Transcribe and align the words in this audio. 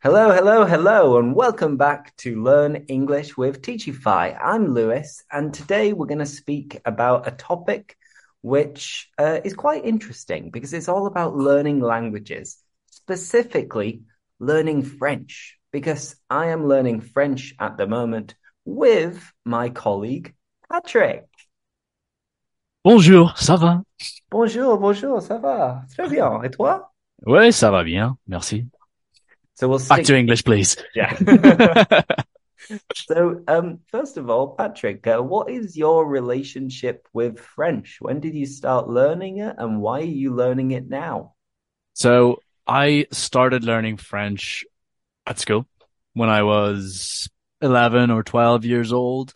Hello, 0.00 0.30
hello, 0.30 0.64
hello, 0.64 1.18
and 1.18 1.34
welcome 1.34 1.76
back 1.76 2.14
to 2.18 2.40
Learn 2.40 2.76
English 2.86 3.36
with 3.36 3.62
Teachify. 3.62 4.38
I'm 4.40 4.72
Lewis, 4.72 5.24
and 5.32 5.52
today 5.52 5.92
we're 5.92 6.06
going 6.06 6.20
to 6.20 6.24
speak 6.24 6.80
about 6.84 7.26
a 7.26 7.32
topic 7.32 7.96
which 8.40 9.10
uh, 9.18 9.40
is 9.42 9.54
quite 9.54 9.84
interesting 9.84 10.50
because 10.52 10.72
it's 10.72 10.88
all 10.88 11.08
about 11.08 11.34
learning 11.34 11.80
languages, 11.80 12.58
specifically 12.88 14.02
learning 14.38 14.84
French, 14.84 15.58
because 15.72 16.14
I 16.30 16.50
am 16.50 16.68
learning 16.68 17.00
French 17.00 17.56
at 17.58 17.76
the 17.76 17.88
moment 17.88 18.36
with 18.64 19.18
my 19.44 19.68
colleague 19.68 20.32
Patrick. 20.70 21.26
Bonjour, 22.84 23.34
ça 23.36 23.58
va? 23.58 23.82
Bonjour, 24.30 24.78
bonjour, 24.78 25.20
ça 25.20 25.38
va? 25.38 25.82
Très 25.92 26.08
bien. 26.08 26.40
Et 26.44 26.50
toi? 26.50 26.92
Oui, 27.26 27.52
ça 27.52 27.72
va 27.72 27.82
bien, 27.82 28.16
merci. 28.28 28.64
So 29.58 29.66
we'll 29.66 29.80
Back 29.80 30.04
to 30.04 30.16
English, 30.16 30.44
please. 30.44 30.76
Yeah. 30.94 31.12
so, 32.94 33.42
um, 33.48 33.80
first 33.88 34.16
of 34.16 34.30
all, 34.30 34.54
Patrick, 34.54 35.04
uh, 35.08 35.18
what 35.18 35.50
is 35.50 35.76
your 35.76 36.06
relationship 36.06 37.08
with 37.12 37.40
French? 37.40 37.96
When 38.00 38.20
did 38.20 38.36
you 38.36 38.46
start 38.46 38.88
learning 38.88 39.38
it, 39.38 39.56
and 39.58 39.80
why 39.80 40.02
are 40.02 40.04
you 40.04 40.32
learning 40.32 40.70
it 40.70 40.88
now? 40.88 41.34
So 41.94 42.38
I 42.68 43.06
started 43.10 43.64
learning 43.64 43.96
French 43.96 44.64
at 45.26 45.40
school 45.40 45.66
when 46.12 46.28
I 46.28 46.44
was 46.44 47.28
11 47.60 48.12
or 48.12 48.22
12 48.22 48.64
years 48.64 48.92
old. 48.92 49.32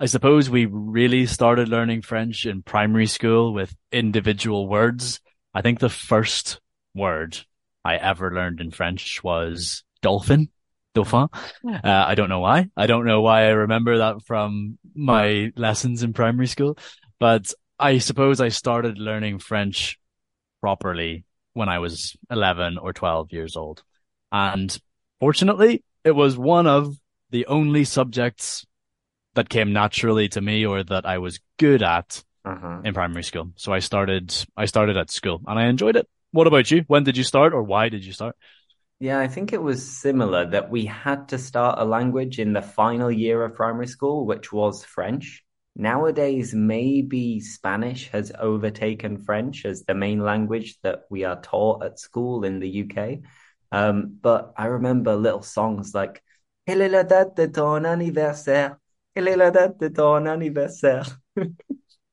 I 0.00 0.06
suppose 0.06 0.48
we 0.48 0.64
really 0.64 1.26
started 1.26 1.68
learning 1.68 2.00
French 2.00 2.46
in 2.46 2.62
primary 2.62 3.08
school 3.08 3.52
with 3.52 3.76
individual 3.92 4.68
words. 4.68 5.20
I 5.52 5.60
think 5.60 5.80
the 5.80 5.90
first 5.90 6.62
word 6.94 7.44
I 7.86 7.94
ever 7.96 8.34
learned 8.34 8.60
in 8.60 8.70
French 8.70 9.22
was 9.22 9.84
dolphin, 10.02 10.48
dauphin. 10.94 11.28
Uh, 11.64 11.78
I 11.84 12.14
don't 12.16 12.28
know 12.28 12.40
why. 12.40 12.68
I 12.76 12.86
don't 12.86 13.06
know 13.06 13.20
why 13.20 13.38
I 13.46 13.50
remember 13.50 13.98
that 13.98 14.16
from 14.26 14.78
my 14.94 15.52
lessons 15.56 16.02
in 16.02 16.12
primary 16.12 16.46
school, 16.48 16.76
but 17.20 17.52
I 17.78 17.98
suppose 17.98 18.40
I 18.40 18.48
started 18.48 18.98
learning 18.98 19.38
French 19.38 19.98
properly 20.60 21.24
when 21.52 21.68
I 21.68 21.78
was 21.78 22.16
11 22.30 22.78
or 22.78 22.92
12 22.92 23.32
years 23.32 23.56
old. 23.56 23.82
And 24.32 24.76
fortunately, 25.20 25.84
it 26.04 26.12
was 26.22 26.36
one 26.36 26.66
of 26.66 26.96
the 27.30 27.46
only 27.46 27.84
subjects 27.84 28.66
that 29.34 29.48
came 29.48 29.72
naturally 29.72 30.28
to 30.30 30.40
me 30.40 30.64
or 30.66 30.82
that 30.82 31.06
I 31.06 31.18
was 31.18 31.40
good 31.58 31.82
at 31.82 32.24
Uh-huh. 32.44 32.80
in 32.84 32.94
primary 32.94 33.24
school. 33.24 33.50
So 33.56 33.72
I 33.72 33.80
started, 33.80 34.32
I 34.56 34.66
started 34.66 34.96
at 34.96 35.10
school 35.10 35.40
and 35.46 35.58
I 35.58 35.66
enjoyed 35.66 35.96
it. 35.96 36.06
What 36.36 36.46
about 36.46 36.70
you? 36.70 36.84
When 36.86 37.02
did 37.02 37.16
you 37.16 37.24
start 37.24 37.54
or 37.54 37.62
why 37.62 37.88
did 37.88 38.04
you 38.04 38.12
start? 38.12 38.36
Yeah, 39.00 39.18
I 39.18 39.26
think 39.26 39.54
it 39.54 39.62
was 39.62 39.90
similar 39.90 40.50
that 40.50 40.68
we 40.70 40.84
had 40.84 41.30
to 41.30 41.38
start 41.38 41.78
a 41.78 41.84
language 41.86 42.38
in 42.38 42.52
the 42.52 42.60
final 42.60 43.10
year 43.10 43.42
of 43.42 43.54
primary 43.54 43.86
school, 43.86 44.26
which 44.26 44.52
was 44.52 44.84
French. 44.84 45.42
Nowadays, 45.76 46.52
maybe 46.52 47.40
Spanish 47.40 48.10
has 48.10 48.32
overtaken 48.38 49.16
French 49.16 49.64
as 49.64 49.84
the 49.84 49.94
main 49.94 50.20
language 50.20 50.76
that 50.82 51.04
we 51.08 51.24
are 51.24 51.40
taught 51.40 51.82
at 51.82 51.98
school 51.98 52.44
in 52.44 52.60
the 52.60 52.68
UK. 52.68 53.22
Um, 53.72 54.18
but 54.20 54.52
I 54.58 54.66
remember 54.66 55.16
little 55.16 55.42
songs 55.42 55.94
like 55.94 56.22
Quelle 56.66 56.82
est 56.82 56.90
la 56.90 57.02
date 57.02 57.34
de 57.34 57.46
ton 57.46 57.86
anniversaire? 57.86 58.76
Quelle 59.14 59.28
est 59.28 59.38
la 59.38 59.50
date 59.50 59.78
de 59.78 59.88
ton 59.88 60.26
anniversaire? 60.26 61.06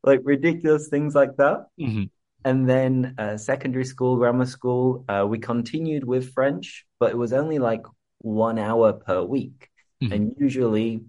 Like 0.06 0.22
ridiculous 0.24 0.90
things 0.90 1.14
like 1.14 1.36
that. 1.38 1.68
Mhm. 1.78 2.10
And 2.46 2.70
then 2.70 3.16
uh, 3.18 3.38
secondary 3.38 3.86
school, 3.86 4.18
grammar 4.18 4.46
school, 4.46 5.06
uh, 5.08 5.26
we 5.28 5.40
continued 5.40 6.04
with 6.04 6.34
French, 6.34 6.86
but 7.00 7.12
it 7.12 7.18
was 7.18 7.34
only 7.34 7.60
like 7.60 7.84
one 8.20 8.60
hour 8.60 8.94
per 8.94 9.22
week. 9.22 9.70
Mhm. 10.02 10.12
And 10.12 10.36
usually 10.38 11.04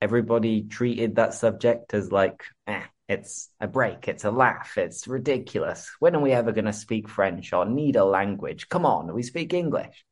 everybody 0.00 0.62
treated 0.62 1.16
that 1.16 1.34
subject 1.34 1.94
as 1.94 2.12
like, 2.12 2.44
eh, 2.66 2.82
it's 3.08 3.50
a 3.60 3.68
break, 3.68 4.08
it's 4.08 4.24
a 4.24 4.30
laugh, 4.30 4.76
it's 4.76 5.06
ridiculous. 5.06 5.90
When 6.00 6.14
are 6.16 6.20
we 6.20 6.32
ever 6.32 6.52
going 6.52 6.64
to 6.64 6.72
speak 6.72 7.08
French 7.08 7.52
or 7.52 7.64
need 7.64 7.96
a 7.96 8.04
language? 8.04 8.68
Come 8.68 8.84
on, 8.84 9.12
we 9.14 9.22
speak 9.22 9.54
English. 9.54 10.04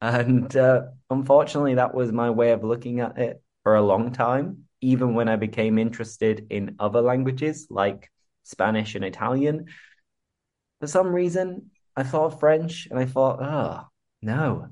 And 0.00 0.54
uh, 0.56 0.82
unfortunately, 1.10 1.74
that 1.74 1.94
was 1.94 2.12
my 2.12 2.30
way 2.30 2.52
of 2.52 2.62
looking 2.62 3.00
at 3.00 3.18
it 3.18 3.42
for 3.64 3.74
a 3.74 3.82
long 3.82 4.12
time, 4.12 4.64
even 4.80 5.14
when 5.14 5.28
I 5.28 5.36
became 5.36 5.78
interested 5.78 6.46
in 6.50 6.76
other 6.78 7.00
languages 7.00 7.66
like 7.68 8.10
Spanish 8.44 8.94
and 8.94 9.04
Italian. 9.04 9.66
For 10.80 10.86
some 10.86 11.08
reason, 11.08 11.70
I 11.96 12.04
thought 12.04 12.40
French 12.40 12.86
and 12.90 12.98
I 12.98 13.06
thought, 13.06 13.40
oh, 13.42 13.88
no, 14.22 14.68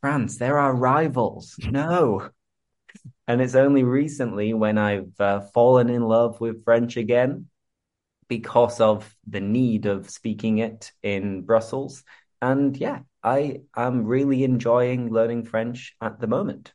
France, 0.00 0.36
they're 0.36 0.58
our 0.58 0.74
rivals. 0.74 1.56
No. 1.64 2.28
And 3.26 3.40
it's 3.40 3.54
only 3.54 3.82
recently 3.82 4.54
when 4.54 4.78
I've 4.78 5.18
uh, 5.18 5.40
fallen 5.52 5.88
in 5.88 6.02
love 6.02 6.40
with 6.40 6.64
French 6.64 6.96
again 6.96 7.46
because 8.28 8.80
of 8.80 9.14
the 9.26 9.40
need 9.40 9.86
of 9.86 10.10
speaking 10.10 10.58
it 10.58 10.92
in 11.02 11.42
Brussels. 11.42 12.04
And 12.40 12.76
yeah, 12.76 13.00
I 13.22 13.62
am 13.74 14.04
really 14.04 14.44
enjoying 14.44 15.10
learning 15.10 15.44
French 15.46 15.96
at 16.00 16.20
the 16.20 16.26
moment. 16.26 16.72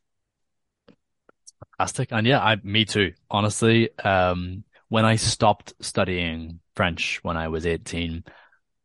Fantastic. 1.77 2.11
And 2.11 2.25
yeah, 2.25 2.39
I, 2.39 2.57
me 2.63 2.85
too. 2.85 3.13
Honestly, 3.29 3.97
um, 3.99 4.63
when 4.89 5.05
I 5.05 5.15
stopped 5.15 5.73
studying 5.79 6.59
French 6.75 7.19
when 7.23 7.37
I 7.37 7.47
was 7.47 7.65
18, 7.65 8.23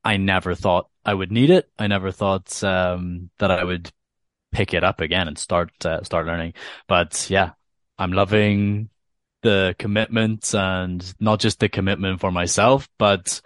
I 0.04 0.16
never 0.16 0.54
thought 0.54 0.88
I 1.04 1.14
would 1.14 1.32
need 1.32 1.50
it. 1.50 1.70
I 1.78 1.86
never 1.86 2.10
thought, 2.10 2.62
um, 2.62 3.30
that 3.38 3.50
I 3.50 3.64
would 3.64 3.90
pick 4.52 4.74
it 4.74 4.84
up 4.84 5.00
again 5.00 5.28
and 5.28 5.38
start, 5.38 5.70
uh, 5.84 6.02
start 6.02 6.26
learning. 6.26 6.54
But 6.86 7.28
yeah, 7.30 7.52
I'm 7.98 8.12
loving 8.12 8.90
the 9.42 9.74
commitment 9.78 10.54
and 10.54 11.14
not 11.20 11.40
just 11.40 11.60
the 11.60 11.68
commitment 11.68 12.20
for 12.20 12.30
myself, 12.30 12.88
but 12.98 13.40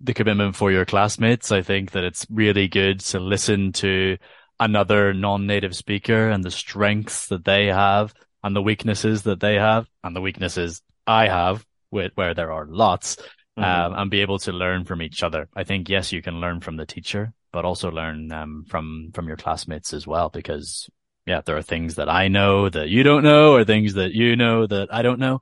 the 0.00 0.14
commitment 0.14 0.56
for 0.56 0.70
your 0.70 0.84
classmates. 0.84 1.52
I 1.52 1.62
think 1.62 1.92
that 1.92 2.04
it's 2.04 2.26
really 2.30 2.68
good 2.68 3.00
to 3.00 3.20
listen 3.20 3.72
to 3.72 4.18
another 4.58 5.12
non-native 5.12 5.76
speaker 5.76 6.30
and 6.30 6.42
the 6.42 6.50
strengths 6.50 7.28
that 7.28 7.44
they 7.44 7.66
have 7.66 8.14
and 8.42 8.56
the 8.56 8.62
weaknesses 8.62 9.22
that 9.22 9.40
they 9.40 9.54
have 9.54 9.88
and 10.02 10.16
the 10.16 10.20
weaknesses 10.20 10.82
I 11.06 11.28
have 11.28 11.64
with 11.90 12.12
where 12.14 12.34
there 12.34 12.52
are 12.52 12.66
lots 12.66 13.16
Mhm. 13.58 13.64
um, 13.64 13.94
and 13.96 14.10
be 14.10 14.20
able 14.20 14.38
to 14.40 14.52
learn 14.52 14.84
from 14.84 15.00
each 15.00 15.22
other. 15.22 15.48
I 15.54 15.64
think, 15.64 15.88
yes, 15.88 16.12
you 16.12 16.22
can 16.22 16.40
learn 16.40 16.60
from 16.60 16.76
the 16.76 16.86
teacher, 16.86 17.32
but 17.52 17.64
also 17.64 17.90
learn, 17.90 18.30
um, 18.32 18.64
from, 18.68 19.10
from 19.14 19.28
your 19.28 19.36
classmates 19.36 19.92
as 19.94 20.06
well, 20.06 20.28
because 20.28 20.88
yeah, 21.24 21.40
there 21.44 21.56
are 21.56 21.62
things 21.62 21.96
that 21.96 22.08
I 22.08 22.28
know 22.28 22.68
that 22.68 22.88
you 22.88 23.02
don't 23.02 23.24
know 23.24 23.54
or 23.54 23.64
things 23.64 23.94
that 23.94 24.12
you 24.12 24.36
know 24.36 24.66
that 24.66 24.92
I 24.92 25.02
don't 25.02 25.18
know. 25.18 25.40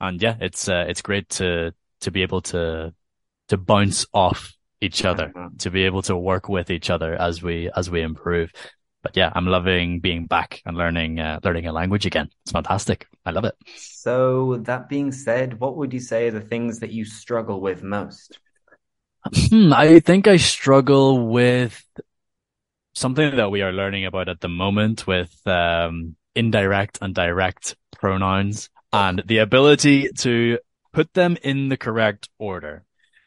And 0.00 0.20
yeah, 0.20 0.36
it's, 0.40 0.68
uh, 0.68 0.84
it's 0.88 1.02
great 1.02 1.28
to, 1.30 1.72
to 2.00 2.10
be 2.10 2.22
able 2.22 2.42
to, 2.42 2.92
to 3.48 3.56
bounce 3.56 4.06
off 4.12 4.52
each 4.80 5.04
other, 5.04 5.32
Mhm. 5.34 5.58
to 5.60 5.70
be 5.70 5.84
able 5.84 6.02
to 6.02 6.16
work 6.16 6.48
with 6.48 6.70
each 6.70 6.90
other 6.90 7.14
as 7.14 7.42
we, 7.42 7.70
as 7.74 7.88
we 7.88 8.02
improve. 8.02 8.52
But 9.06 9.16
yeah, 9.16 9.30
I'm 9.36 9.46
loving 9.46 10.00
being 10.00 10.26
back 10.26 10.62
and 10.66 10.76
learning, 10.76 11.20
uh, 11.20 11.38
learning 11.44 11.68
a 11.68 11.72
language 11.72 12.06
again. 12.06 12.28
It's 12.42 12.50
fantastic. 12.50 13.06
I 13.24 13.30
love 13.30 13.44
it. 13.44 13.54
So, 13.76 14.56
that 14.62 14.88
being 14.88 15.12
said, 15.12 15.60
what 15.60 15.76
would 15.76 15.92
you 15.92 16.00
say 16.00 16.26
are 16.26 16.32
the 16.32 16.40
things 16.40 16.80
that 16.80 16.90
you 16.90 17.04
struggle 17.04 17.60
with 17.60 17.84
most? 17.84 18.40
Hmm, 19.32 19.72
I 19.72 20.00
think 20.00 20.26
I 20.26 20.38
struggle 20.38 21.24
with 21.28 21.80
something 22.96 23.36
that 23.36 23.52
we 23.52 23.62
are 23.62 23.72
learning 23.72 24.06
about 24.06 24.28
at 24.28 24.40
the 24.40 24.48
moment 24.48 25.06
with 25.06 25.32
um, 25.46 26.16
indirect 26.34 26.98
and 27.00 27.14
direct 27.14 27.76
pronouns 27.92 28.70
and 28.92 29.22
the 29.24 29.38
ability 29.38 30.08
to 30.18 30.58
put 30.92 31.14
them 31.14 31.36
in 31.44 31.68
the 31.68 31.76
correct 31.76 32.28
order. 32.40 32.82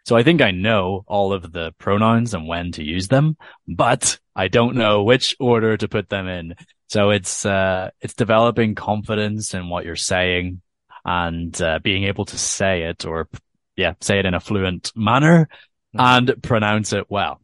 So 0.06 0.18
I 0.18 0.24
think 0.24 0.42
I 0.42 0.52
know 0.52 1.06
all 1.08 1.32
of 1.32 1.54
the 1.54 1.72
pronouns 1.78 2.34
and 2.34 2.48
when 2.48 2.74
to 2.74 2.84
use 2.84 3.08
them, 3.08 3.38
but 3.66 4.20
I 4.40 4.48
don't 4.48 4.78
know 4.78 5.04
which 5.04 5.36
order 5.38 5.76
to 5.76 5.90
put 5.90 6.08
them 6.08 6.30
in. 6.30 6.56
So 6.88 7.10
it's, 7.10 7.46
uh, 7.46 7.90
it's 8.00 8.14
developing 8.14 8.74
confidence 8.74 9.54
in 9.54 9.68
what 9.68 9.84
you're 9.84 9.98
saying 9.98 10.62
and, 11.04 11.62
uh, 11.62 11.80
being 11.84 12.06
able 12.06 12.24
to 12.24 12.38
say 12.38 12.84
it 12.84 13.06
or, 13.06 13.28
yeah, 13.76 13.96
say 14.00 14.18
it 14.18 14.26
in 14.26 14.34
a 14.34 14.40
fluent 14.40 14.94
manner 14.96 15.50
and 15.94 16.42
pronounce 16.42 16.94
it 16.94 17.12
well. 17.12 17.42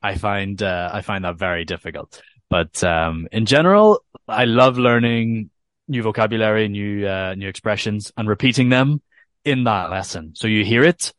I 0.00 0.14
find, 0.18 0.62
uh, 0.62 0.90
I 0.92 1.00
find 1.00 1.24
that 1.24 1.36
very 1.36 1.64
difficult. 1.64 2.22
But, 2.48 2.84
um, 2.84 3.26
in 3.32 3.44
general, 3.44 4.04
I 4.28 4.44
love 4.44 4.78
learning 4.78 5.50
new 5.88 6.02
vocabulary, 6.04 6.68
new, 6.68 7.08
uh, 7.08 7.34
new 7.36 7.48
expressions 7.48 8.12
and 8.16 8.28
repeating 8.28 8.68
them 8.68 9.02
in 9.44 9.64
that 9.64 9.90
lesson. 9.90 10.36
So 10.36 10.46
you 10.46 10.64
hear 10.64 10.84
it 10.84 11.12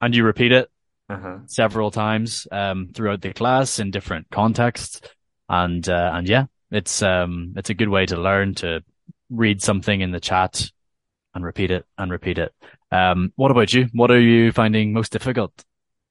and 0.00 0.14
you 0.14 0.24
repeat 0.24 0.52
it 0.52 0.70
Uh-huh. 1.08 1.38
several 1.46 1.90
times, 1.90 2.48
um, 2.50 2.90
throughout 2.92 3.20
the 3.20 3.32
class 3.32 3.78
in 3.78 3.90
different 3.90 4.28
contexts. 4.30 5.00
And, 5.48 5.88
uh, 5.88 6.10
and 6.14 6.28
yeah, 6.28 6.46
it's, 6.70 7.00
um, 7.02 7.54
it's 7.56 7.70
a 7.70 7.74
good 7.74 7.88
way 7.88 8.06
to 8.06 8.16
learn 8.16 8.54
to 8.56 8.82
read 9.30 9.62
something 9.62 10.00
in 10.00 10.10
the 10.10 10.20
chat 10.20 10.68
and 11.34 11.44
repeat 11.44 11.70
it 11.70 11.84
and 11.96 12.10
repeat 12.10 12.38
it. 12.38 12.52
Um, 12.90 13.32
what 13.36 13.50
about 13.50 13.72
you? 13.72 13.88
What 13.92 14.10
are 14.10 14.20
you 14.20 14.52
finding 14.52 14.92
most 14.92 15.12
difficult? 15.12 15.52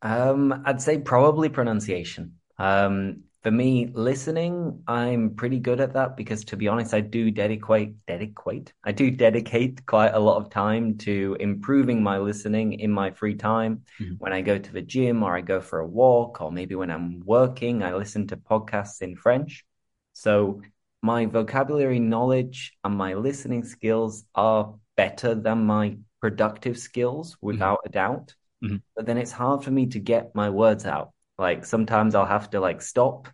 Um, 0.02 0.64
I'd 0.66 0.82
say 0.82 1.00
probably 1.00 1.50
pronunciation. 1.50 2.36
Um, 2.58 3.24
For 3.46 3.52
me, 3.52 3.92
listening, 3.94 4.82
I'm 4.88 5.36
pretty 5.36 5.60
good 5.60 5.80
at 5.80 5.94
that 5.94 6.18
because 6.18 6.44
to 6.46 6.58
be 6.58 6.68
honest, 6.68 6.96
I 6.96 7.02
do 7.02 7.30
dedicate 7.30 7.94
dedicate 8.08 8.74
I 8.84 8.92
do 8.92 9.12
dedicate 9.12 9.86
quite 9.86 10.16
a 10.16 10.20
lot 10.20 10.38
of 10.38 10.50
time 10.50 10.98
to 11.06 11.38
improving 11.40 12.02
my 12.02 12.18
listening 12.18 12.74
in 12.74 12.90
my 12.90 13.12
free 13.12 13.36
time. 13.36 13.84
Mhm. 14.02 14.16
When 14.18 14.34
I 14.34 14.42
go 14.42 14.58
to 14.58 14.74
the 14.74 14.82
gym 14.82 15.22
or 15.22 15.38
I 15.38 15.42
go 15.42 15.62
for 15.62 15.78
a 15.78 15.86
walk 15.86 16.42
or 16.42 16.52
maybe 16.52 16.74
when 16.74 16.90
I'm 16.90 17.20
working, 17.20 17.84
I 17.84 17.94
listen 17.94 18.26
to 18.30 18.36
podcasts 18.36 19.04
in 19.04 19.16
French. 19.16 19.64
So 20.14 20.64
my 21.04 21.28
vocabulary 21.28 22.00
knowledge 22.00 22.76
and 22.84 22.98
my 22.98 23.14
listening 23.14 23.64
skills 23.64 24.26
are 24.34 24.74
better 24.98 25.36
than 25.36 25.68
my 25.68 25.98
productive 26.20 26.80
skills 26.80 27.38
without 27.42 27.82
a 27.86 27.90
doubt. 27.90 28.34
Mhm. 28.64 28.82
But 28.96 29.06
then 29.06 29.20
it's 29.20 29.32
hard 29.32 29.64
for 29.64 29.70
me 29.70 29.86
to 29.94 30.00
get 30.00 30.34
my 30.34 30.50
words 30.50 30.88
out. 30.88 31.12
Like 31.38 31.66
sometimes 31.66 32.16
I'll 32.16 32.26
have 32.26 32.50
to 32.52 32.60
like 32.60 32.82
stop, 32.82 33.28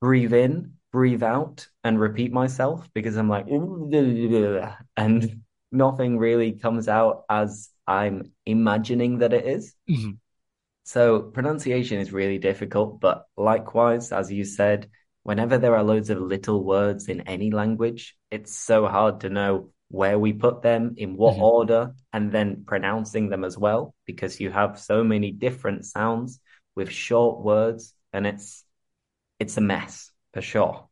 breathe 0.00 0.32
in, 0.32 0.74
breathe 0.92 1.22
out, 1.22 1.68
and 1.84 2.00
repeat 2.00 2.32
myself 2.32 2.88
because 2.94 3.16
I'm 3.16 3.28
like, 3.28 3.46
and 3.48 5.42
nothing 5.72 6.18
really 6.18 6.52
comes 6.52 6.88
out 6.88 7.24
as 7.28 7.70
I'm 7.86 8.32
imagining 8.46 9.18
that 9.18 9.32
it 9.32 9.46
is. 9.46 9.74
Mhm. 9.88 10.18
So 10.84 11.20
pronunciation 11.22 11.98
is 12.00 12.12
really 12.12 12.38
difficult, 12.38 13.00
but 13.00 13.26
likewise, 13.36 14.10
as 14.12 14.32
you 14.32 14.44
said, 14.44 14.90
whenever 15.22 15.58
there 15.58 15.76
are 15.76 15.82
loads 15.84 16.08
of 16.10 16.18
little 16.20 16.64
words 16.64 17.08
in 17.08 17.20
any 17.22 17.50
language, 17.50 18.16
it's 18.30 18.54
so 18.56 18.86
hard 18.86 19.20
to 19.20 19.28
know 19.28 19.70
where 19.88 20.18
we 20.18 20.32
put 20.32 20.62
them, 20.62 20.94
in 20.96 21.16
what 21.16 21.36
Mhm. 21.36 21.42
order, 21.42 21.94
and 22.12 22.32
then 22.32 22.64
pronouncing 22.66 23.28
them 23.28 23.44
as 23.44 23.56
well, 23.58 23.94
because 24.06 24.40
you 24.40 24.50
have 24.50 24.78
so 24.78 25.04
many 25.04 25.30
different 25.30 25.84
sounds 25.84 26.40
with 26.78 26.90
short 26.90 27.44
words, 27.44 27.92
and 28.12 28.26
it's 28.26 28.64
it's 29.38 29.56
a 29.56 29.60
mess 29.60 30.12
for 30.32 30.40
sure. 30.40 30.88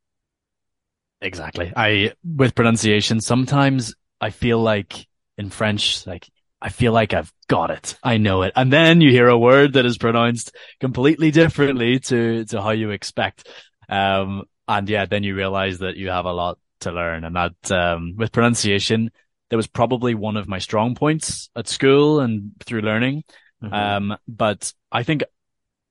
Exactly. 1.22 1.72
I, 1.74 2.12
with 2.22 2.54
pronunciation, 2.54 3.20
sometimes 3.20 3.94
I 4.20 4.30
feel 4.30 4.58
like 4.58 5.06
in 5.38 5.48
French, 5.48 6.06
like 6.06 6.28
I 6.60 6.68
feel 6.68 6.92
like 6.92 7.14
I've 7.14 7.32
got 7.48 7.70
it. 7.70 7.96
I 8.02 8.18
know 8.18 8.42
it. 8.42 8.52
And 8.56 8.72
then 8.72 9.00
you 9.00 9.10
hear 9.10 9.28
a 9.28 9.38
word 9.38 9.74
that 9.74 9.86
is 9.86 9.96
pronounced 9.96 10.54
completely 10.80 11.30
differently 11.30 12.00
to, 12.00 12.44
to 12.46 12.60
how 12.60 12.70
you 12.70 12.90
expect. 12.90 13.48
Um, 13.88 14.42
and 14.68 14.88
yeah, 14.88 15.06
then 15.06 15.22
you 15.22 15.36
realize 15.36 15.78
that 15.78 15.96
you 15.96 16.10
have 16.10 16.24
a 16.26 16.32
lot 16.32 16.58
to 16.80 16.92
learn 16.92 17.24
and 17.24 17.36
that, 17.36 17.72
um, 17.72 18.14
with 18.16 18.32
pronunciation, 18.32 19.10
that 19.50 19.56
was 19.56 19.68
probably 19.68 20.14
one 20.14 20.36
of 20.36 20.48
my 20.48 20.58
strong 20.58 20.94
points 20.94 21.50
at 21.54 21.68
school 21.68 22.20
and 22.20 22.50
through 22.64 22.80
learning. 22.80 23.22
Mhm. 23.62 23.72
Um, 23.72 24.16
but 24.28 24.72
I 24.92 25.02
think 25.02 25.22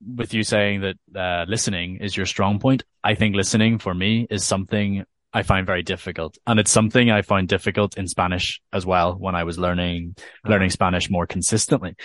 with 0.01 0.33
you 0.33 0.43
saying 0.43 0.81
that, 0.81 0.97
uh, 1.15 1.45
listening 1.47 1.97
is 1.97 2.15
your 2.15 2.25
strong 2.25 2.59
point, 2.59 2.83
I 3.03 3.15
think 3.15 3.35
listening 3.35 3.79
for 3.79 3.93
me 3.93 4.27
is 4.29 4.43
something 4.43 5.05
I 5.33 5.43
find 5.43 5.65
very 5.65 5.83
difficult. 5.83 6.37
And 6.47 6.59
it's 6.59 6.71
something 6.71 7.11
I 7.11 7.21
find 7.21 7.47
difficult 7.47 7.97
in 7.97 8.07
Spanish 8.07 8.61
as 8.71 8.85
well 8.85 9.15
when 9.15 9.35
I 9.35 9.43
was 9.43 9.59
learning, 9.59 10.15
learning 10.45 10.69
Spanish 10.69 11.09
more 11.09 11.27
consistently. 11.27 11.95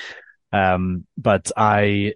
Um, 0.52 1.06
but 1.16 1.52
I 1.56 2.14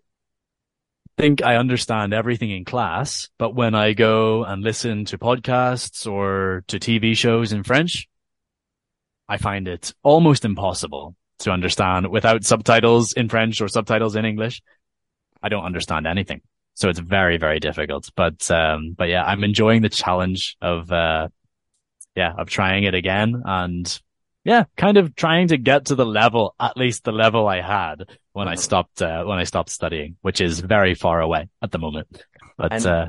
think 1.17 1.43
I 1.45 1.57
understand 1.57 2.13
everything 2.13 2.51
in 2.51 2.65
class, 2.65 3.29
but 3.39 3.55
when 3.55 3.75
I 3.75 3.93
go 3.93 4.45
and 4.45 4.63
listen 4.63 5.05
to 5.07 5.19
podcasts 5.19 6.11
or 6.11 6.65
to 6.67 6.81
TV 6.81 7.17
shows 7.17 7.53
in 7.53 7.63
French, 7.63 8.09
I 9.29 9.37
find 9.37 9.69
it 9.69 9.95
almost 10.03 10.45
impossible 10.45 11.15
to 11.41 11.51
understand 11.51 12.09
without 12.09 12.45
subtitles 12.45 13.13
in 13.13 13.29
French 13.29 13.61
or 13.61 13.69
subtitles 13.69 14.17
in 14.17 14.25
English. 14.25 14.63
I 15.45 15.49
don't 15.49 15.65
understand 15.65 16.07
anything. 16.07 16.41
So 16.75 16.89
it's 16.89 16.99
very, 16.99 17.37
very 17.37 17.61
difficult. 17.61 18.11
But, 18.17 18.51
um, 18.51 18.95
but 18.99 19.09
yeah, 19.09 19.25
I'm 19.25 19.45
enjoying 19.45 19.83
the 19.83 19.89
challenge 19.89 20.57
of, 20.61 20.91
uh, 20.91 21.29
yeah, 22.17 22.33
of 22.37 22.49
trying 22.49 22.85
it 22.85 22.95
again 22.95 23.43
and 23.45 24.01
yeah, 24.45 24.65
kind 24.77 24.97
of 24.99 25.15
trying 25.15 25.49
to 25.49 25.57
get 25.57 25.87
to 25.87 25.95
the 25.95 26.05
level, 26.05 26.55
at 26.61 26.77
least 26.77 27.05
the 27.05 27.13
level 27.13 27.49
I 27.49 27.61
had 27.63 28.05
when 28.33 28.47
I 28.47 28.55
Mhm. 28.55 28.59
stopped, 28.59 29.01
uh, 29.01 29.25
when 29.25 29.39
I 29.39 29.45
stopped 29.45 29.71
studying, 29.71 30.17
which 30.21 30.41
is 30.41 30.61
very 30.61 30.95
far 30.95 31.21
away 31.21 31.49
at 31.63 31.71
the 31.71 31.79
moment. 31.79 32.09
But, 32.59 32.73
And 32.73 32.87
uh, 32.87 33.09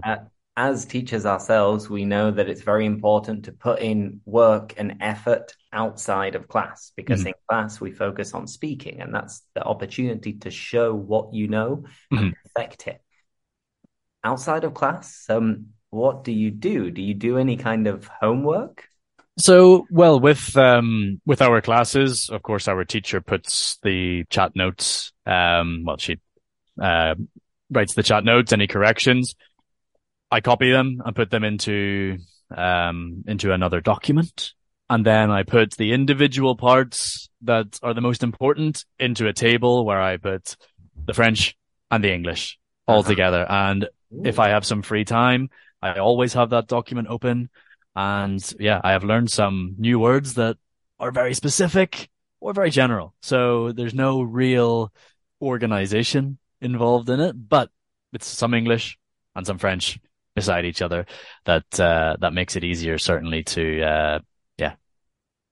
as 0.57 0.85
teachers 0.85 1.25
ourselves, 1.25 1.89
we 1.89 2.05
know 2.05 2.31
that 2.31 2.47
it's 2.47 2.61
very 2.61 2.85
important 2.85 3.45
to 3.45 3.51
put 3.51 3.79
in 3.79 4.21
work 4.25 4.73
and 4.77 4.97
effort 5.01 5.53
outside 5.73 6.35
of 6.35 6.47
class 6.47 6.93
because 6.95 7.23
Mhm. 7.23 7.27
in 7.27 7.33
class 7.49 7.81
we 7.81 7.91
focus 7.91 8.33
on 8.33 8.47
speaking, 8.47 9.01
and 9.01 9.13
that's 9.13 9.41
the 9.53 9.63
opportunity 9.63 10.33
to 10.33 10.49
show 10.49 10.95
what 10.95 11.33
you 11.33 11.47
know 11.47 11.83
and 12.11 12.31
Mhm. 12.31 12.35
perfect 12.43 12.87
it. 12.87 13.01
Outside 14.23 14.63
of 14.63 14.73
class, 14.73 15.25
um, 15.29 15.73
what 15.89 16.23
do 16.23 16.31
you 16.31 16.51
do? 16.51 16.89
Do 16.89 17.01
you 17.01 17.13
do 17.13 17.37
any 17.37 17.57
kind 17.57 17.87
of 17.87 18.07
homework? 18.07 18.87
So, 19.37 19.85
well, 19.89 20.19
with, 20.21 20.55
um, 20.55 21.19
with 21.25 21.41
our 21.41 21.61
classes, 21.61 22.29
of 22.29 22.41
course, 22.41 22.69
our 22.69 22.85
teacher 22.85 23.19
puts 23.19 23.77
the 23.83 24.23
chat 24.29 24.55
notes, 24.55 25.11
um, 25.25 25.83
well, 25.85 25.97
she, 25.97 26.19
uh, 26.81 27.15
writes 27.69 27.93
the 27.93 28.03
chat 28.03 28.23
notes, 28.23 28.53
any 28.53 28.67
corrections. 28.67 29.35
I 30.31 30.41
copy 30.41 30.71
them 30.71 31.01
and 31.05 31.15
put 31.15 31.29
them 31.29 31.43
into, 31.43 32.17
um, 32.55 33.23
into 33.27 33.51
another 33.53 33.81
document. 33.81 34.53
And 34.89 35.05
then 35.05 35.31
I 35.31 35.43
put 35.43 35.77
the 35.77 35.93
individual 35.93 36.55
parts 36.55 37.29
that 37.41 37.79
are 37.81 37.93
the 37.93 38.01
most 38.01 38.23
important 38.23 38.85
into 38.99 39.27
a 39.27 39.33
table 39.33 39.85
where 39.85 40.01
I 40.01 40.17
put 40.17 40.55
the 41.05 41.13
French 41.13 41.55
and 41.89 42.03
the 42.03 42.13
English 42.13 42.57
all 42.87 42.99
Uh-huh. 42.99 43.09
together. 43.09 43.45
And 43.49 43.87
if 44.23 44.39
I 44.39 44.49
have 44.49 44.65
some 44.65 44.81
free 44.81 45.05
time, 45.05 45.49
I 45.81 45.99
always 45.99 46.33
have 46.33 46.49
that 46.51 46.67
document 46.67 47.07
open. 47.09 47.49
And 47.95 48.41
yeah, 48.59 48.81
I 48.83 48.91
have 48.91 49.03
learned 49.03 49.31
some 49.31 49.75
new 49.77 49.99
words 49.99 50.35
that 50.35 50.57
are 50.99 51.11
very 51.11 51.33
specific 51.33 52.09
or 52.39 52.53
very 52.53 52.69
general. 52.69 53.13
So 53.21 53.71
there's 53.71 53.93
no 53.93 54.21
real 54.21 54.91
organization 55.41 56.37
involved 56.61 57.09
in 57.09 57.19
it, 57.19 57.35
but 57.49 57.69
it's 58.13 58.27
some 58.27 58.53
English 58.53 58.97
and 59.35 59.45
some 59.45 59.57
French 59.57 59.99
beside 60.35 60.65
each 60.65 60.81
other 60.81 61.05
that, 61.45 61.79
uh, 61.79 62.17
that 62.19 62.33
makes 62.33 62.55
it 62.55 62.63
easier 62.63 62.97
certainly 62.97 63.43
to, 63.43 63.81
uh, 63.81 64.19
yeah, 64.57 64.73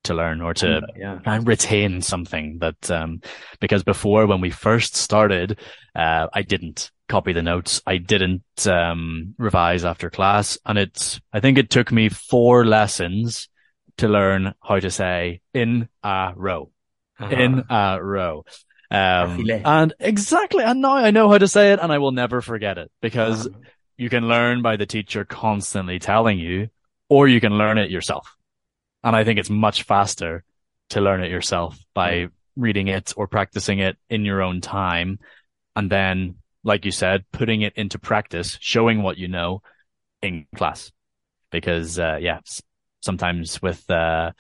to 0.04 0.14
learn 0.14 0.42
or 0.42 0.54
to 0.54 0.82
yeah. 0.98 1.20
and 1.26 1.48
retain 1.48 2.02
something 2.02 2.58
that, 2.60 2.92
um, 2.92 3.22
because 3.62 3.84
before 3.84 4.28
when 4.28 4.42
we 4.42 4.50
first 4.50 4.96
started, 4.96 5.58
uh, 5.96 6.28
I 6.34 6.42
didn't 6.42 6.92
copy 7.08 7.32
the 7.32 7.42
notes. 7.42 7.82
I 7.86 7.98
didn't, 7.98 8.44
um, 8.68 9.36
revise 9.38 9.86
after 9.86 10.10
class. 10.10 10.58
And 10.66 10.78
it's, 10.78 11.22
I 11.32 11.40
think 11.40 11.58
it 11.58 11.70
took 11.70 11.92
me 11.92 12.10
four 12.10 12.66
lessons 12.66 13.48
to 13.98 14.08
learn 14.08 14.54
how 14.62 14.80
to 14.80 14.90
say 14.90 15.42
in 15.54 15.88
a 16.04 16.34
row, 16.36 16.72
in 17.20 17.64
a 17.70 18.00
row. 18.02 18.44
Um, 18.92 19.50
and 19.50 19.94
exactly. 20.00 20.64
And 20.64 20.82
now 20.82 20.96
I 20.96 21.12
know 21.12 21.30
how 21.30 21.38
to 21.38 21.48
say 21.48 21.74
it 21.74 21.80
and 21.82 21.92
I 21.92 22.00
will 22.00 22.12
never 22.12 22.42
forget 22.42 22.78
it 22.78 22.92
because 23.02 23.48
Uh-huh. 23.48 23.60
You 23.98 24.10
can 24.10 24.28
learn 24.28 24.62
by 24.62 24.76
the 24.76 24.86
teacher 24.86 25.26
constantly 25.26 26.00
telling 26.00 26.40
you, 26.40 26.70
or 27.10 27.28
you 27.28 27.40
can 27.40 27.54
learn 27.54 27.78
it 27.78 27.92
yourself. 27.92 28.36
And 29.04 29.16
I 29.16 29.24
think 29.24 29.40
it's 29.40 29.50
much 29.50 29.84
faster 29.84 30.44
to 30.90 31.02
learn 31.02 31.24
it 31.24 31.32
yourself 31.32 31.78
by 31.94 32.28
reading 32.56 32.88
it 32.88 33.14
or 33.18 33.28
practicing 33.28 33.80
it 33.80 33.98
in 34.10 34.26
your 34.26 34.42
own 34.42 34.62
time. 34.62 35.20
And 35.76 35.90
then, 35.90 36.36
like 36.64 36.86
you 36.86 36.92
said, 36.92 37.26
putting 37.32 37.62
it 37.62 37.74
into 37.76 38.00
practice, 38.00 38.58
showing 38.62 39.02
what 39.02 39.18
you 39.18 39.28
know 39.28 39.62
in 40.22 40.46
class. 40.56 40.92
Because, 41.52 42.00
uh, 42.00 42.18
yeah, 42.22 42.40
sometimes 43.02 43.62
with, 43.62 43.90
uh, 43.90 44.32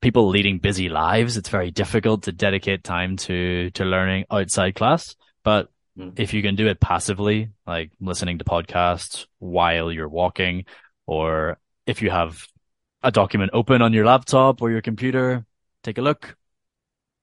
people 0.00 0.28
leading 0.28 0.58
busy 0.58 0.88
lives, 0.88 1.36
it's 1.36 1.48
very 1.48 1.70
difficult 1.70 2.24
to 2.24 2.32
dedicate 2.32 2.84
time 2.84 3.16
to, 3.16 3.70
to 3.70 3.84
learning 3.84 4.24
outside 4.30 4.74
class. 4.74 5.16
But 5.42 5.68
Mm. 5.98 6.18
if 6.18 6.34
you 6.34 6.42
can 6.42 6.56
do 6.56 6.66
it 6.66 6.78
passively, 6.78 7.50
like 7.66 7.90
listening 8.00 8.38
to 8.38 8.44
podcasts 8.44 9.26
while 9.38 9.90
you're 9.90 10.08
walking, 10.08 10.66
or 11.06 11.58
if 11.86 12.02
you 12.02 12.10
have 12.10 12.46
a 13.02 13.10
document 13.10 13.52
open 13.54 13.80
on 13.80 13.92
your 13.92 14.04
laptop 14.04 14.60
or 14.60 14.70
your 14.70 14.82
computer, 14.82 15.46
take 15.82 15.98
a 15.98 16.02
look 16.02 16.36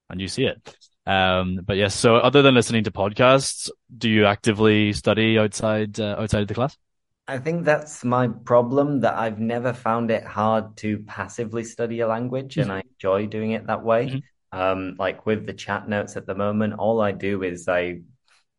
and 0.10 0.20
you 0.20 0.28
see 0.28 0.46
it. 0.46 0.76
Um, 1.06 1.60
but 1.66 1.78
yes, 1.78 1.94
so 1.94 2.16
other 2.16 2.42
than 2.42 2.56
listening 2.56 2.86
to 2.86 2.92
podcasts, 2.92 3.70
do 3.96 4.10
you 4.10 4.26
actively 4.26 4.94
study 4.94 5.38
outside, 5.38 6.00
uh, 6.00 6.16
outside 6.18 6.42
of 6.42 6.48
the 6.48 6.54
class? 6.54 6.78
I 7.28 7.38
think 7.38 7.66
that's 7.66 8.04
my 8.04 8.28
problem 8.28 9.02
that 9.02 9.16
I've 9.16 9.40
never 9.40 9.74
found 9.74 10.12
it 10.12 10.24
hard 10.24 10.78
to 10.78 11.00
passively 11.00 11.64
study 11.64 12.00
a 12.02 12.08
language 12.08 12.58
and 12.58 12.72
I 12.72 12.84
enjoy 12.94 13.28
doing 13.28 13.52
it 13.52 13.68
that 13.68 13.84
way. 13.84 14.24
Um, 14.52 14.96
like 15.00 15.26
with 15.26 15.46
the 15.46 15.54
chat 15.54 15.88
notes 15.88 16.16
at 16.16 16.26
the 16.26 16.36
moment, 16.36 16.76
all 16.76 17.02
I 17.02 17.12
do 17.12 17.44
is 17.44 17.68
I 17.68 18.02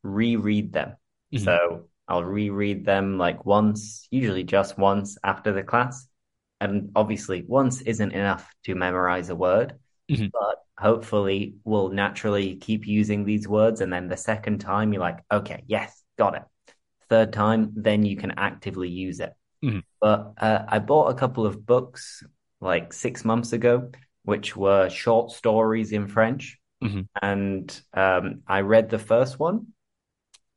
reread 0.05 0.73
them. 0.73 0.95
Mhm. 1.35 1.41
So 1.41 1.89
I'll 2.07 2.23
reread 2.25 2.85
them 2.85 3.19
like 3.19 3.45
once, 3.45 4.07
usually 4.13 4.45
just 4.45 4.79
once 4.79 5.19
after 5.25 5.53
the 5.53 5.65
class. 5.65 6.07
And 6.61 6.93
obviously, 6.95 7.43
once 7.49 7.81
isn't 7.83 8.13
enough 8.13 8.55
to 8.65 8.75
memorize 8.77 9.31
a 9.31 9.35
word, 9.37 9.75
Mhm. 10.11 10.31
but 10.31 10.63
hopefully 10.79 11.57
we'll 11.65 11.89
naturally 11.89 12.57
keep 12.57 12.87
using 12.87 13.25
these 13.25 13.49
words. 13.49 13.81
And 13.81 13.93
then 13.93 14.09
the 14.09 14.17
second 14.17 14.61
time, 14.61 14.93
you're 14.93 15.01
like, 15.01 15.25
okay, 15.33 15.65
yes, 15.67 16.03
got 16.17 16.37
it. 16.37 16.43
third 17.11 17.35
time, 17.35 17.71
then 17.77 18.03
you 18.03 18.17
can 18.17 18.31
actively 18.39 18.89
use 18.89 19.21
it. 19.21 19.35
Mhm. 19.63 19.83
But 20.01 20.33
uh, 20.39 20.65
I 20.67 20.79
bought 20.79 21.11
a 21.11 21.15
couple 21.15 21.45
of 21.45 21.67
books 21.67 22.23
like 22.63 22.95
six 22.95 23.25
months 23.27 23.53
ago, 23.53 23.91
which 24.25 24.57
were 24.57 24.89
short 24.89 25.31
stories 25.31 25.93
in 25.93 26.09
French. 26.09 26.59
Mhm. 26.83 27.07
And 27.21 27.83
um, 27.93 28.43
I 28.49 28.63
read 28.63 28.89
the 28.89 28.99
first 28.99 29.39
one, 29.39 29.74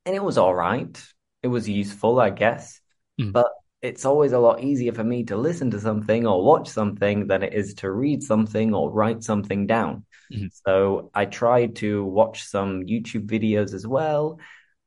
and 0.07 0.15
it 0.15 0.23
was 0.23 0.37
all 0.37 0.55
right. 0.55 0.97
It 1.43 1.49
was 1.49 1.67
useful, 1.67 2.19
I 2.21 2.29
guess. 2.29 2.79
Mhm. 3.19 3.33
But 3.33 3.51
it's 3.81 4.05
always 4.05 4.31
a 4.31 4.39
lot 4.39 4.63
easier 4.63 4.93
for 4.93 5.03
me 5.03 5.25
to 5.25 5.35
listen 5.35 5.69
to 5.71 5.79
something 5.79 6.25
or 6.25 6.43
watch 6.43 6.69
something 6.69 7.27
than 7.27 7.43
it 7.43 7.53
is 7.53 7.73
to 7.75 7.91
read 7.91 8.23
something 8.23 8.73
or 8.73 8.89
write 8.89 9.21
something 9.23 9.67
down. 9.67 10.05
Mhm. 10.31 10.49
So 10.65 11.11
I 11.13 11.25
tried 11.25 11.75
to 11.77 12.05
watch 12.05 12.43
some 12.43 12.83
YouTube 12.83 13.27
videos 13.27 13.73
as 13.73 13.85
well, 13.85 14.39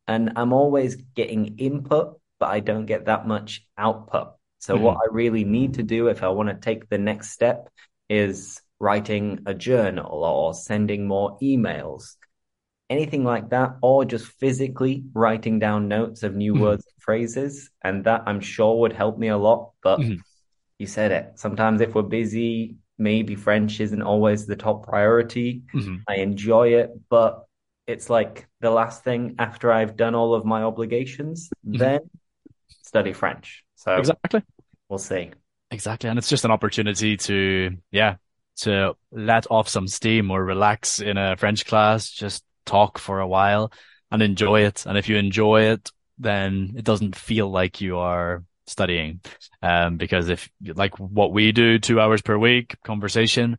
and 0.09 0.33
I'm 0.37 0.55
always 0.55 0.97
getting 0.97 1.59
input, 1.59 2.19
but 2.39 2.49
I 2.49 2.61
don't 2.61 2.87
get 2.87 3.05
that 3.05 3.29
much 3.29 3.67
output. 3.77 4.33
So 4.59 4.77
what 4.77 4.97
I 4.97 5.13
really 5.13 5.45
need 5.45 5.75
to 5.75 5.83
do 5.83 6.09
if 6.09 6.23
I 6.23 6.29
want 6.29 6.49
to 6.49 6.55
take 6.55 6.89
the 6.89 6.99
next 6.99 7.31
step 7.31 7.69
is 8.09 8.61
writing 8.79 9.41
a 9.45 9.53
journal 9.53 10.25
or 10.25 10.55
sending 10.55 11.07
more 11.07 11.39
emails, 11.43 12.17
anything 12.91 13.25
like 13.25 13.49
that, 13.51 13.77
or 13.81 14.05
just 14.05 14.27
physically 14.27 15.05
writing 15.15 15.59
down 15.59 15.89
notes 15.89 16.23
of 16.23 16.35
new 16.35 16.55
Mhm. 16.55 16.61
words 16.61 16.85
and 16.87 17.03
phrases. 17.03 17.71
And 17.83 18.05
that 18.05 18.25
I'm 18.27 18.41
sure 18.41 18.81
would 18.81 18.93
help 18.93 19.17
me 19.19 19.29
a 19.29 19.39
lot. 19.39 19.71
But 19.83 20.01
Mhm. 20.01 20.21
you 20.79 20.87
said 20.87 21.13
it. 21.13 21.39
Sometimes 21.39 21.81
if 21.81 21.95
we're 21.95 22.03
busy, 22.03 22.77
maybe 22.99 23.35
French 23.37 23.81
isn't 23.81 24.03
always 24.03 24.47
the 24.47 24.57
top 24.57 24.87
priority. 24.87 25.63
Mhm. 25.73 26.03
I 26.09 26.17
enjoy 26.17 26.75
it, 26.75 26.91
but 27.09 27.47
it's 27.87 28.11
like 28.11 28.47
the 28.61 28.71
last 28.71 29.05
thing 29.05 29.37
after 29.39 29.73
I've 29.73 29.97
done 29.97 30.15
all 30.15 30.35
of 30.35 30.45
my 30.45 30.63
obligations, 30.63 31.51
Mhm. 31.67 31.79
then 31.79 32.01
study 32.83 33.13
French. 33.13 33.65
So 33.77 33.97
Exactly. 33.97 34.43
we'll 34.89 34.99
see. 34.99 35.31
Exactly. 35.71 36.11
And 36.11 36.19
it's 36.19 36.29
just 36.29 36.45
an 36.45 36.51
opportunity 36.51 37.17
to, 37.17 37.77
yeah, 37.93 38.17
to 38.57 38.97
let 39.13 39.47
off 39.51 39.69
some 39.69 39.87
steam 39.87 40.31
or 40.31 40.45
relax 40.45 40.99
in 41.01 41.17
a 41.17 41.37
French 41.37 41.65
class, 41.65 42.11
just 42.11 42.45
talk 42.67 42.99
for 42.99 43.21
a 43.21 43.29
while 43.29 43.73
and 44.11 44.23
enjoy 44.23 44.63
it. 44.63 44.87
And 44.87 44.99
if 44.99 45.09
you 45.09 45.17
enjoy 45.17 45.63
it, 45.73 45.91
then 46.19 46.75
it 46.77 46.85
doesn't 46.85 47.17
feel 47.17 47.51
like 47.51 47.81
you 47.81 47.99
are 47.99 48.45
studying. 48.67 49.21
Um, 49.63 49.97
because 49.97 50.29
if 50.29 50.51
like 50.63 50.99
what 50.99 51.33
we 51.33 51.53
do 51.53 51.79
two 51.79 52.01
hours 52.01 52.23
per 52.23 52.37
week 52.39 52.77
conversation, 52.85 53.59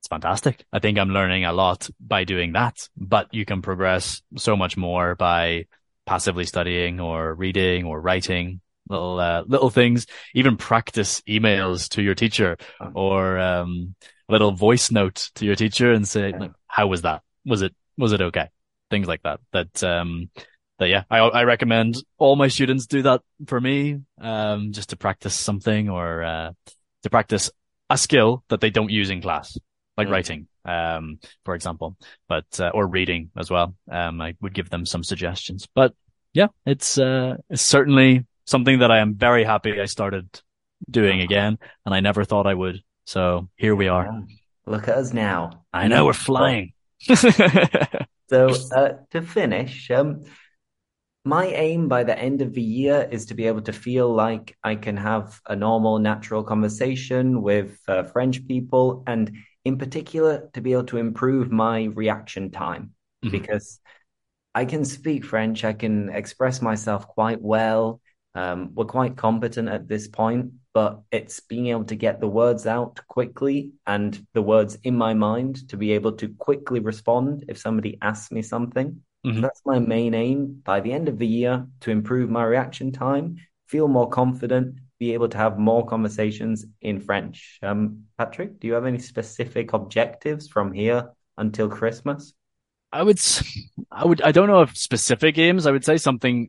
it's 0.00 0.08
fantastic. 0.08 0.64
I 0.72 0.78
think 0.78 0.98
I'm 0.98 1.10
learning 1.10 1.44
a 1.44 1.52
lot 1.52 1.88
by 1.98 2.24
doing 2.24 2.52
that, 2.52 2.76
but 2.96 3.32
you 3.32 3.44
can 3.44 3.62
progress 3.62 4.22
so 4.36 4.56
much 4.56 4.76
more 4.76 5.14
by 5.14 5.66
passively 6.06 6.44
studying 6.44 7.00
or 7.00 7.34
reading 7.34 7.84
or 7.84 8.00
writing 8.00 8.60
little, 8.88 9.18
uh, 9.20 9.42
little 9.46 9.70
things, 9.70 10.06
even 10.34 10.56
practice 10.56 11.20
emails 11.28 11.88
to 11.90 12.02
your 12.02 12.14
teacher 12.14 12.56
or, 12.94 13.38
um, 13.38 13.94
little 14.28 14.52
voice 14.52 14.90
note 14.90 15.30
to 15.34 15.44
your 15.44 15.54
teacher 15.54 15.92
and 15.92 16.06
say, 16.08 16.32
like, 16.32 16.52
how 16.66 16.86
was 16.86 17.02
that? 17.02 17.22
Was 17.44 17.62
it, 17.62 17.74
was 17.98 18.12
it 18.12 18.22
okay? 18.22 18.48
Things 18.90 19.06
like 19.06 19.22
that. 19.24 19.40
That, 19.52 19.82
um, 19.84 20.30
that 20.78 20.88
yeah, 20.88 21.02
I, 21.10 21.18
I 21.18 21.44
recommend 21.44 21.96
all 22.16 22.36
my 22.36 22.48
students 22.48 22.86
do 22.86 23.02
that 23.02 23.20
for 23.46 23.60
me, 23.60 24.00
um, 24.20 24.72
just 24.72 24.90
to 24.90 24.96
practice 24.96 25.34
something 25.34 25.90
or, 25.90 26.22
uh, 26.22 26.52
to 27.02 27.10
practice 27.10 27.50
a 27.90 27.98
skill 27.98 28.44
that 28.48 28.60
they 28.60 28.70
don't 28.70 28.90
use 28.90 29.10
in 29.10 29.20
class, 29.20 29.58
like 29.96 30.08
Mm. 30.08 30.12
writing, 30.12 30.48
um, 30.64 31.18
for 31.44 31.54
example, 31.54 31.96
but, 32.28 32.46
uh, 32.60 32.70
or 32.72 32.86
reading 32.86 33.30
as 33.36 33.50
well. 33.50 33.74
Um, 33.90 34.20
I 34.20 34.34
would 34.40 34.54
give 34.54 34.70
them 34.70 34.86
some 34.86 35.02
suggestions, 35.02 35.66
but 35.74 35.94
yeah, 36.32 36.48
it's, 36.64 36.98
uh, 36.98 37.36
it's 37.50 37.62
certainly 37.62 38.24
something 38.46 38.78
that 38.78 38.90
I 38.90 38.98
am 38.98 39.14
very 39.16 39.44
happy 39.44 39.80
I 39.80 39.86
started 39.86 40.40
doing 40.88 41.20
again, 41.20 41.58
and 41.84 41.94
I 41.94 42.00
never 42.00 42.24
thought 42.24 42.46
I 42.46 42.54
would. 42.54 42.82
So 43.04 43.48
here 43.56 43.74
we 43.74 43.88
are. 43.88 44.22
Look 44.66 44.86
at 44.88 44.96
us 44.96 45.12
now. 45.12 45.64
I 45.72 45.88
know 45.88 46.04
we're 46.06 46.12
flying. 46.12 46.72
So, 48.28 48.68
uh, 48.70 48.92
to 49.10 49.22
finish, 49.22 49.90
um, 49.90 50.24
my 51.24 51.46
aim 51.46 51.88
by 51.88 52.04
the 52.04 52.18
end 52.18 52.40
of 52.40 52.54
the 52.54 52.62
year 52.62 53.06
is 53.10 53.26
to 53.26 53.34
be 53.34 53.46
able 53.46 53.60
to 53.62 53.72
feel 53.72 54.12
like 54.12 54.56
I 54.64 54.76
can 54.76 54.96
have 54.96 55.40
a 55.46 55.54
normal, 55.56 55.98
natural 55.98 56.42
conversation 56.42 57.42
with 57.42 57.78
uh, 57.88 58.04
French 58.04 58.46
people, 58.46 59.02
and 59.06 59.30
in 59.64 59.76
particular, 59.76 60.48
to 60.54 60.60
be 60.60 60.72
able 60.72 60.84
to 60.84 60.96
improve 60.96 61.50
my 61.50 61.84
reaction 61.84 62.50
time 62.50 62.92
Mhm. 63.22 63.30
because 63.30 63.80
I 64.54 64.64
can 64.66 64.84
speak 64.84 65.24
French, 65.24 65.64
I 65.64 65.74
can 65.74 66.10
express 66.10 66.62
myself 66.62 67.08
quite 67.08 67.42
well. 67.42 68.00
Um, 68.38 68.70
we're 68.74 68.84
quite 68.84 69.16
competent 69.16 69.68
at 69.68 69.88
this 69.88 70.06
point, 70.06 70.52
but 70.72 71.00
it's 71.10 71.40
being 71.40 71.66
able 71.68 71.86
to 71.86 71.96
get 71.96 72.20
the 72.20 72.28
words 72.28 72.66
out 72.66 73.00
quickly 73.08 73.72
and 73.84 74.24
the 74.32 74.42
words 74.42 74.78
in 74.84 74.96
my 74.96 75.12
mind 75.12 75.68
to 75.70 75.76
be 75.76 75.90
able 75.92 76.12
to 76.12 76.28
quickly 76.38 76.78
respond 76.78 77.44
if 77.48 77.58
somebody 77.58 77.98
asks 78.00 78.30
me 78.30 78.42
something. 78.42 79.02
Mhm. 79.26 79.42
That's 79.42 79.62
my 79.66 79.80
main 79.80 80.14
aim 80.14 80.62
by 80.64 80.78
the 80.78 80.92
end 80.92 81.08
of 81.08 81.18
the 81.18 81.26
year 81.26 81.66
to 81.80 81.90
improve 81.90 82.30
my 82.30 82.44
reaction 82.44 82.92
time, 82.92 83.38
feel 83.66 83.88
more 83.88 84.08
confident, 84.08 84.76
be 85.00 85.14
able 85.14 85.28
to 85.30 85.38
have 85.38 85.58
more 85.58 85.84
conversations 85.84 86.64
in 86.80 87.00
French. 87.00 87.58
Um, 87.60 88.04
Patrick, 88.18 88.60
do 88.60 88.68
you 88.68 88.74
have 88.74 88.86
any 88.86 89.00
specific 89.00 89.72
objectives 89.72 90.46
from 90.46 90.72
here 90.72 91.10
until 91.36 91.68
Christmas? 91.68 92.34
I 92.92 93.02
would, 93.02 93.20
I 93.90 94.06
would, 94.06 94.22
I 94.22 94.30
don't 94.30 94.48
know 94.48 94.62
if 94.62 94.76
specific 94.76 95.38
aims. 95.38 95.66
I 95.66 95.72
would 95.72 95.84
say 95.84 95.98
something 95.98 96.48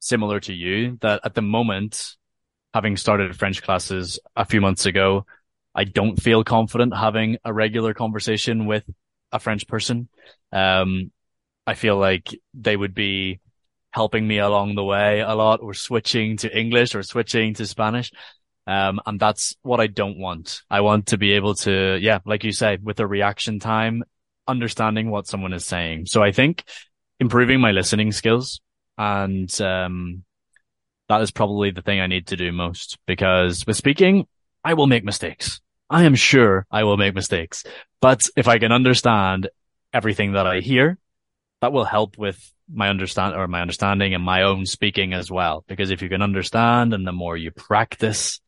similar 0.00 0.40
to 0.40 0.52
you 0.52 0.98
that 1.02 1.20
at 1.24 1.34
the 1.34 1.42
moment, 1.42 2.16
having 2.74 2.96
started 2.96 3.36
French 3.36 3.62
classes 3.62 4.18
a 4.34 4.44
few 4.44 4.60
months 4.60 4.86
ago, 4.86 5.26
I 5.74 5.84
don't 5.84 6.20
feel 6.20 6.42
confident 6.42 6.96
having 6.96 7.38
a 7.44 7.52
regular 7.52 7.94
conversation 7.94 8.66
with 8.66 8.84
a 9.30 9.38
French 9.38 9.68
person. 9.68 10.08
Um, 10.52 11.12
I 11.66 11.74
feel 11.74 11.96
like 11.96 12.28
they 12.54 12.76
would 12.76 12.94
be 12.94 13.40
helping 13.92 14.26
me 14.26 14.38
along 14.38 14.74
the 14.74 14.84
way 14.84 15.20
a 15.20 15.34
lot 15.34 15.60
or 15.62 15.74
switching 15.74 16.36
to 16.38 16.58
English 16.58 16.94
or 16.94 17.02
switching 17.02 17.54
to 17.54 17.66
Spanish. 17.66 18.10
Um, 18.66 19.00
and 19.06 19.18
that's 19.18 19.56
what 19.62 19.80
I 19.80 19.86
don't 19.86 20.18
want. 20.18 20.62
I 20.70 20.80
want 20.80 21.06
to 21.06 21.18
be 21.18 21.32
able 21.32 21.54
to, 21.56 21.98
yeah, 22.00 22.20
like 22.24 22.44
you 22.44 22.52
say, 22.52 22.78
with 22.82 22.96
the 22.96 23.06
reaction 23.06 23.58
time, 23.58 24.04
understanding 24.46 25.10
what 25.10 25.26
someone 25.26 25.52
is 25.52 25.64
saying. 25.64 26.06
So 26.06 26.22
I 26.22 26.32
think 26.32 26.64
improving 27.18 27.60
my 27.60 27.72
listening 27.72 28.12
skills 28.12 28.60
and, 29.00 29.60
um, 29.62 30.24
that 31.08 31.22
is 31.22 31.30
probably 31.30 31.70
the 31.70 31.80
thing 31.80 32.00
I 32.00 32.06
need 32.06 32.28
to 32.28 32.36
do 32.36 32.52
most 32.52 32.98
because 33.06 33.66
with 33.66 33.76
speaking, 33.76 34.26
I 34.62 34.74
will 34.74 34.86
make 34.86 35.04
mistakes. 35.04 35.60
I 35.88 36.04
am 36.04 36.14
sure 36.14 36.66
I 36.70 36.84
will 36.84 36.98
make 36.98 37.14
mistakes, 37.14 37.64
but 38.00 38.20
if 38.36 38.46
I 38.46 38.58
can 38.58 38.72
understand 38.72 39.48
everything 39.92 40.32
that 40.32 40.46
I 40.46 40.60
hear, 40.60 40.98
that 41.62 41.72
will 41.72 41.84
help 41.84 42.18
with 42.18 42.38
my 42.72 42.90
understand 42.90 43.34
or 43.34 43.48
my 43.48 43.62
understanding 43.62 44.14
and 44.14 44.22
my 44.22 44.42
own 44.42 44.66
speaking 44.66 45.14
as 45.14 45.30
well. 45.30 45.64
Because 45.66 45.90
if 45.90 46.02
you 46.02 46.10
can 46.10 46.22
understand 46.22 46.92
and 46.92 47.06
the 47.06 47.12
more 47.12 47.36
you 47.36 47.50
practice, 47.50 48.38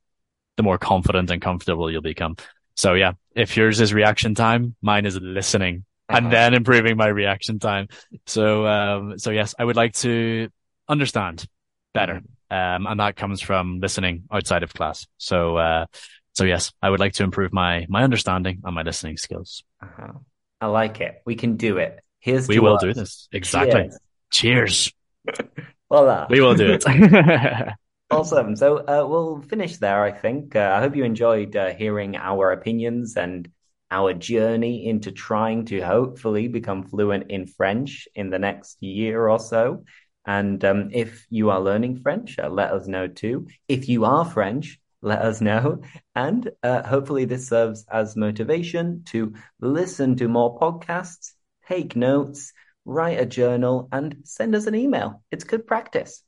the 0.58 0.62
more 0.62 0.78
confident 0.78 1.30
and 1.30 1.40
comfortable 1.40 1.90
you'll 1.90 2.02
become. 2.02 2.36
So 2.76 2.92
yeah, 2.92 3.12
if 3.34 3.56
yours 3.56 3.80
is 3.80 3.94
reaction 3.94 4.34
time, 4.34 4.76
mine 4.82 5.06
is 5.06 5.18
listening 5.18 5.84
Uh-huh. 6.12 6.24
and 6.24 6.32
then 6.32 6.54
improving 6.54 6.96
my 6.96 7.08
reaction 7.08 7.58
time. 7.58 7.88
So, 8.26 8.66
um, 8.66 9.18
so 9.18 9.30
yes, 9.30 9.54
I 9.58 9.64
would 9.64 9.76
like 9.76 9.94
to 9.94 10.48
understand 10.88 11.46
better. 11.94 12.20
Um, 12.50 12.86
and 12.86 13.00
that 13.00 13.16
comes 13.16 13.40
from 13.40 13.80
listening 13.80 14.24
outside 14.30 14.62
of 14.62 14.74
class. 14.74 15.06
So, 15.16 15.56
uh, 15.56 15.86
so 16.34 16.44
yes, 16.44 16.72
I 16.82 16.90
would 16.90 17.00
like 17.00 17.14
to 17.14 17.24
improve 17.24 17.52
my, 17.52 17.86
my 17.88 18.04
understanding 18.04 18.60
and 18.64 18.74
my 18.74 18.82
listening 18.82 19.16
skills. 19.16 19.64
Uh-huh. 19.82 20.12
I 20.60 20.66
like 20.66 21.00
it. 21.00 21.22
We 21.24 21.34
can 21.34 21.56
do 21.56 21.78
it. 21.78 22.00
Here's 22.20 22.46
We 22.48 22.58
will 22.58 22.76
us. 22.76 22.82
do 22.82 22.94
this. 22.94 23.28
Exactly. 23.32 23.90
Cheers. 24.30 24.92
Cheers. 25.30 25.40
Voila. 25.88 26.26
We 26.30 26.40
will 26.40 26.54
do 26.54 26.78
it. 26.78 26.84
Awesome. 28.12 28.56
So 28.56 28.76
uh, 28.76 29.06
we'll 29.08 29.40
finish 29.40 29.78
there, 29.78 30.04
I 30.04 30.12
think. 30.12 30.54
Uh, 30.54 30.70
I 30.76 30.80
hope 30.80 30.94
you 30.94 31.02
enjoyed 31.02 31.56
uh, 31.56 31.72
hearing 31.72 32.14
our 32.16 32.52
opinions 32.52 33.16
and 33.16 33.48
our 33.92 34.14
journey 34.14 34.88
into 34.88 35.12
trying 35.12 35.66
to 35.66 35.80
hopefully 35.80 36.48
become 36.48 36.82
fluent 36.82 37.30
in 37.30 37.46
French 37.46 38.08
in 38.14 38.30
the 38.30 38.38
next 38.38 38.82
year 38.82 39.28
or 39.28 39.38
so. 39.38 39.84
And 40.26 40.64
um, 40.64 40.88
if 40.92 41.26
you 41.28 41.50
are 41.50 41.60
learning 41.60 42.00
French, 42.00 42.38
uh, 42.38 42.48
let 42.48 42.72
us 42.72 42.86
know 42.86 43.06
too. 43.06 43.48
If 43.68 43.88
you 43.90 44.06
are 44.06 44.24
French, 44.24 44.80
let 45.02 45.20
us 45.20 45.40
know. 45.40 45.82
And 46.14 46.50
uh, 46.62 46.82
hopefully, 46.82 47.26
this 47.26 47.48
serves 47.48 47.84
as 47.90 48.16
motivation 48.16 49.02
to 49.06 49.34
listen 49.60 50.16
to 50.16 50.28
more 50.28 50.58
podcasts, 50.58 51.32
take 51.68 51.94
notes, 51.94 52.52
write 52.84 53.20
a 53.20 53.26
journal, 53.26 53.88
and 53.92 54.18
send 54.24 54.54
us 54.54 54.66
an 54.66 54.74
email. 54.74 55.22
It's 55.30 55.44
good 55.44 55.66
practice. 55.66 56.22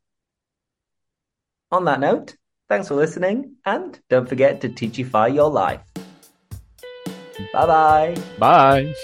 On 1.70 1.86
that 1.86 2.00
note, 2.00 2.36
thanks 2.68 2.88
for 2.88 2.94
listening, 2.94 3.56
and 3.64 3.98
don't 4.10 4.28
forget 4.28 4.60
to 4.62 4.68
teachify 4.68 5.32
your 5.34 5.50
life. 5.50 5.93
Bye 7.52 7.66
bye. 7.66 8.14
Bye. 8.38 8.94